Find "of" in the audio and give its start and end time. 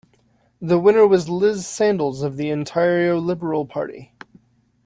2.23-2.35